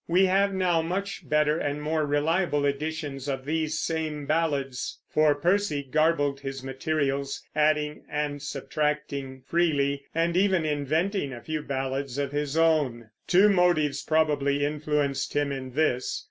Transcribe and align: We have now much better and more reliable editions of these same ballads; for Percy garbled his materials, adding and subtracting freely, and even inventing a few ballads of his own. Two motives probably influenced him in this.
We 0.07 0.25
have 0.25 0.51
now 0.51 0.81
much 0.81 1.29
better 1.29 1.59
and 1.59 1.79
more 1.79 2.07
reliable 2.07 2.65
editions 2.65 3.27
of 3.29 3.45
these 3.45 3.77
same 3.77 4.25
ballads; 4.25 4.97
for 5.07 5.35
Percy 5.35 5.83
garbled 5.83 6.39
his 6.39 6.63
materials, 6.63 7.43
adding 7.55 8.05
and 8.09 8.41
subtracting 8.41 9.43
freely, 9.45 10.05
and 10.15 10.35
even 10.35 10.65
inventing 10.65 11.33
a 11.33 11.41
few 11.41 11.61
ballads 11.61 12.17
of 12.17 12.31
his 12.31 12.57
own. 12.57 13.11
Two 13.27 13.47
motives 13.47 14.01
probably 14.01 14.65
influenced 14.65 15.35
him 15.35 15.51
in 15.51 15.73
this. 15.75 16.19